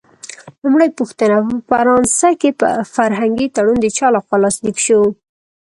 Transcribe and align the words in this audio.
لومړۍ 0.63 0.89
پوښتنه: 0.99 1.35
په 1.47 1.55
فرانسه 1.69 2.29
کې 2.41 2.49
فرهنګي 2.95 3.47
تړون 3.55 3.77
د 3.81 3.87
چا 3.97 4.07
له 4.15 4.19
خوا 4.25 4.37
لاسلیک 4.43 4.77
شو؟ 4.85 5.01